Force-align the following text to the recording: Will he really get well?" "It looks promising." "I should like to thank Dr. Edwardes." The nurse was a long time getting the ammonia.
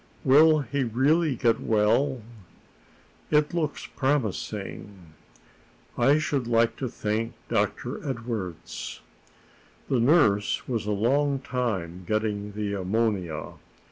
Will 0.23 0.61
he 0.61 0.83
really 0.83 1.35
get 1.35 1.59
well?" 1.61 2.23
"It 3.29 3.53
looks 3.53 3.85
promising." 3.85 5.13
"I 5.95 6.17
should 6.17 6.47
like 6.47 6.75
to 6.77 6.89
thank 6.89 7.33
Dr. 7.49 8.03
Edwardes." 8.03 9.01
The 9.89 9.99
nurse 9.99 10.67
was 10.67 10.87
a 10.87 10.91
long 10.91 11.37
time 11.37 12.03
getting 12.07 12.53
the 12.53 12.73
ammonia. 12.73 13.49